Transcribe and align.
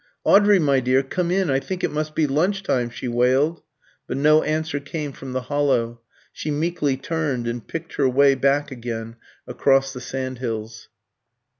"Audrey, 0.23 0.57
my 0.57 0.79
dear, 0.79 1.03
come 1.03 1.29
in! 1.29 1.51
I 1.51 1.59
think 1.59 1.83
it 1.83 1.91
must 1.91 2.15
be 2.15 2.25
lunch 2.25 2.63
time," 2.63 2.89
she 2.89 3.07
wailed. 3.07 3.61
But 4.07 4.17
no 4.17 4.41
answer 4.41 4.79
came 4.79 5.11
from 5.11 5.33
the 5.33 5.41
hollow. 5.41 6.01
She 6.33 6.49
meekly 6.49 6.97
turned, 6.97 7.47
and 7.47 7.67
picked 7.67 7.93
her 7.97 8.09
way 8.09 8.33
back 8.33 8.71
again 8.71 9.17
across 9.47 9.93
the 9.93 10.01
sand 10.01 10.39
hills. 10.39 10.89